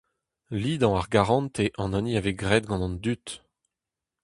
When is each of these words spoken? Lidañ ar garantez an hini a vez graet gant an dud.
Lidañ 0.61 0.93
ar 0.99 1.07
garantez 1.15 1.73
an 1.83 1.95
hini 1.95 2.11
a 2.15 2.21
vez 2.25 2.37
graet 2.41 2.65
gant 2.69 2.85
an 2.87 2.95
dud. 3.03 3.25